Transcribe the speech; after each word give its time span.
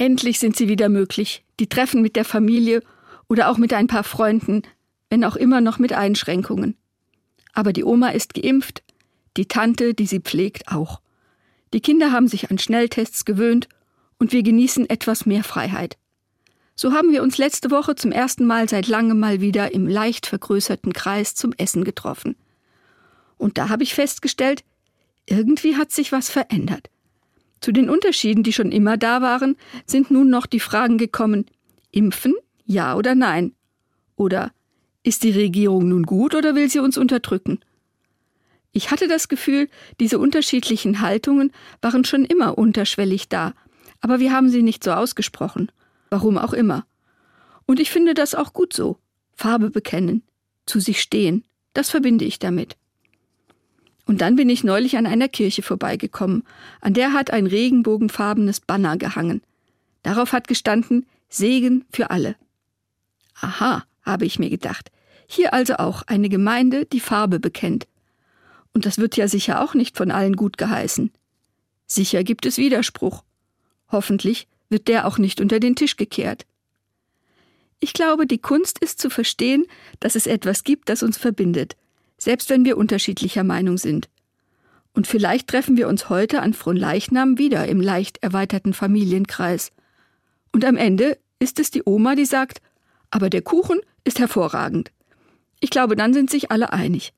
Endlich 0.00 0.38
sind 0.38 0.56
sie 0.56 0.66
wieder 0.66 0.88
möglich, 0.88 1.44
die 1.58 1.68
Treffen 1.68 2.00
mit 2.00 2.16
der 2.16 2.24
Familie 2.24 2.82
oder 3.28 3.50
auch 3.50 3.58
mit 3.58 3.74
ein 3.74 3.86
paar 3.86 4.02
Freunden, 4.02 4.62
wenn 5.10 5.24
auch 5.24 5.36
immer 5.36 5.60
noch 5.60 5.78
mit 5.78 5.92
Einschränkungen. 5.92 6.74
Aber 7.52 7.74
die 7.74 7.84
Oma 7.84 8.08
ist 8.08 8.32
geimpft, 8.32 8.82
die 9.36 9.44
Tante, 9.44 9.92
die 9.92 10.06
sie 10.06 10.20
pflegt, 10.20 10.68
auch. 10.68 11.02
Die 11.74 11.82
Kinder 11.82 12.12
haben 12.12 12.28
sich 12.28 12.50
an 12.50 12.56
Schnelltests 12.56 13.26
gewöhnt 13.26 13.68
und 14.18 14.32
wir 14.32 14.42
genießen 14.42 14.88
etwas 14.88 15.26
mehr 15.26 15.44
Freiheit. 15.44 15.98
So 16.74 16.94
haben 16.94 17.12
wir 17.12 17.22
uns 17.22 17.36
letzte 17.36 17.70
Woche 17.70 17.94
zum 17.94 18.10
ersten 18.10 18.46
Mal 18.46 18.70
seit 18.70 18.88
langem 18.88 19.20
mal 19.20 19.42
wieder 19.42 19.74
im 19.74 19.86
leicht 19.86 20.24
vergrößerten 20.24 20.94
Kreis 20.94 21.34
zum 21.34 21.52
Essen 21.58 21.84
getroffen. 21.84 22.36
Und 23.36 23.58
da 23.58 23.68
habe 23.68 23.82
ich 23.82 23.92
festgestellt, 23.92 24.64
irgendwie 25.26 25.76
hat 25.76 25.92
sich 25.92 26.10
was 26.10 26.30
verändert. 26.30 26.88
Zu 27.60 27.72
den 27.72 27.90
Unterschieden, 27.90 28.42
die 28.42 28.52
schon 28.52 28.72
immer 28.72 28.96
da 28.96 29.20
waren, 29.20 29.56
sind 29.86 30.10
nun 30.10 30.30
noch 30.30 30.46
die 30.46 30.60
Fragen 30.60 30.98
gekommen, 30.98 31.46
impfen, 31.90 32.34
ja 32.64 32.96
oder 32.96 33.14
nein? 33.14 33.54
Oder 34.16 34.52
ist 35.02 35.24
die 35.24 35.30
Regierung 35.30 35.88
nun 35.88 36.04
gut 36.04 36.34
oder 36.34 36.54
will 36.54 36.70
sie 36.70 36.78
uns 36.78 36.96
unterdrücken? 36.96 37.60
Ich 38.72 38.90
hatte 38.90 39.08
das 39.08 39.28
Gefühl, 39.28 39.68
diese 39.98 40.18
unterschiedlichen 40.18 41.00
Haltungen 41.00 41.52
waren 41.82 42.04
schon 42.04 42.24
immer 42.24 42.56
unterschwellig 42.56 43.28
da, 43.28 43.54
aber 44.00 44.20
wir 44.20 44.32
haben 44.32 44.48
sie 44.48 44.62
nicht 44.62 44.84
so 44.84 44.92
ausgesprochen. 44.92 45.72
Warum 46.10 46.38
auch 46.38 46.52
immer. 46.52 46.86
Und 47.66 47.80
ich 47.80 47.90
finde 47.90 48.14
das 48.14 48.34
auch 48.34 48.52
gut 48.52 48.72
so. 48.72 48.98
Farbe 49.34 49.70
bekennen, 49.70 50.22
zu 50.66 50.80
sich 50.80 51.00
stehen, 51.00 51.44
das 51.72 51.90
verbinde 51.90 52.24
ich 52.24 52.38
damit. 52.38 52.76
Und 54.10 54.22
dann 54.22 54.34
bin 54.34 54.48
ich 54.48 54.64
neulich 54.64 54.96
an 54.96 55.06
einer 55.06 55.28
Kirche 55.28 55.62
vorbeigekommen, 55.62 56.42
an 56.80 56.94
der 56.94 57.12
hat 57.12 57.30
ein 57.30 57.46
regenbogenfarbenes 57.46 58.58
Banner 58.58 58.96
gehangen. 58.96 59.40
Darauf 60.02 60.32
hat 60.32 60.48
gestanden 60.48 61.06
Segen 61.28 61.84
für 61.92 62.10
alle. 62.10 62.34
Aha, 63.40 63.84
habe 64.02 64.26
ich 64.26 64.40
mir 64.40 64.50
gedacht. 64.50 64.90
Hier 65.28 65.54
also 65.54 65.76
auch 65.76 66.02
eine 66.08 66.28
Gemeinde, 66.28 66.86
die 66.86 66.98
Farbe 66.98 67.38
bekennt. 67.38 67.86
Und 68.74 68.84
das 68.84 68.98
wird 68.98 69.16
ja 69.16 69.28
sicher 69.28 69.62
auch 69.62 69.74
nicht 69.74 69.96
von 69.96 70.10
allen 70.10 70.34
gut 70.34 70.58
geheißen. 70.58 71.12
Sicher 71.86 72.24
gibt 72.24 72.46
es 72.46 72.58
Widerspruch. 72.58 73.22
Hoffentlich 73.92 74.48
wird 74.70 74.88
der 74.88 75.06
auch 75.06 75.18
nicht 75.18 75.40
unter 75.40 75.60
den 75.60 75.76
Tisch 75.76 75.96
gekehrt. 75.96 76.46
Ich 77.78 77.92
glaube, 77.92 78.26
die 78.26 78.38
Kunst 78.38 78.80
ist 78.80 79.00
zu 79.00 79.08
verstehen, 79.08 79.66
dass 80.00 80.16
es 80.16 80.26
etwas 80.26 80.64
gibt, 80.64 80.88
das 80.88 81.04
uns 81.04 81.16
verbindet, 81.16 81.76
selbst 82.20 82.50
wenn 82.50 82.64
wir 82.64 82.76
unterschiedlicher 82.76 83.42
Meinung 83.42 83.78
sind. 83.78 84.08
Und 84.92 85.06
vielleicht 85.06 85.48
treffen 85.48 85.76
wir 85.76 85.88
uns 85.88 86.08
heute 86.08 86.42
an 86.42 86.52
Fronleichnam 86.52 87.38
wieder 87.38 87.66
im 87.66 87.80
leicht 87.80 88.22
erweiterten 88.22 88.74
Familienkreis. 88.74 89.72
Und 90.52 90.64
am 90.64 90.76
Ende 90.76 91.18
ist 91.38 91.58
es 91.58 91.70
die 91.70 91.82
Oma, 91.84 92.14
die 92.14 92.26
sagt, 92.26 92.60
aber 93.10 93.30
der 93.30 93.42
Kuchen 93.42 93.80
ist 94.04 94.18
hervorragend. 94.18 94.92
Ich 95.60 95.70
glaube, 95.70 95.96
dann 95.96 96.12
sind 96.12 96.30
sich 96.30 96.50
alle 96.50 96.72
einig. 96.72 97.12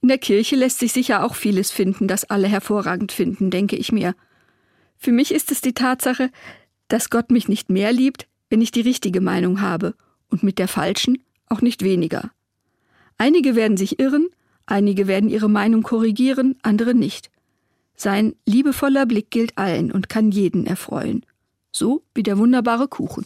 In 0.00 0.08
der 0.08 0.18
Kirche 0.18 0.56
lässt 0.56 0.80
sich 0.80 0.92
sicher 0.92 1.24
auch 1.24 1.36
vieles 1.36 1.70
finden, 1.70 2.08
das 2.08 2.24
alle 2.24 2.48
hervorragend 2.48 3.12
finden, 3.12 3.50
denke 3.50 3.76
ich 3.76 3.92
mir. 3.92 4.14
Für 4.98 5.12
mich 5.12 5.32
ist 5.32 5.52
es 5.52 5.60
die 5.60 5.74
Tatsache, 5.74 6.30
dass 6.88 7.10
Gott 7.10 7.30
mich 7.30 7.48
nicht 7.48 7.70
mehr 7.70 7.92
liebt, 7.92 8.26
wenn 8.50 8.60
ich 8.60 8.72
die 8.72 8.80
richtige 8.80 9.20
Meinung 9.20 9.60
habe, 9.60 9.94
und 10.28 10.42
mit 10.42 10.58
der 10.58 10.68
falschen 10.68 11.22
auch 11.46 11.60
nicht 11.60 11.84
weniger. 11.84 12.30
Einige 13.22 13.54
werden 13.54 13.76
sich 13.76 14.00
irren, 14.00 14.30
einige 14.66 15.06
werden 15.06 15.30
ihre 15.30 15.48
Meinung 15.48 15.84
korrigieren, 15.84 16.56
andere 16.62 16.92
nicht. 16.92 17.30
Sein 17.94 18.34
liebevoller 18.46 19.06
Blick 19.06 19.30
gilt 19.30 19.56
allen 19.56 19.92
und 19.92 20.08
kann 20.08 20.32
jeden 20.32 20.66
erfreuen. 20.66 21.24
So 21.70 22.02
wie 22.16 22.24
der 22.24 22.36
wunderbare 22.36 22.88
Kuchen. 22.88 23.24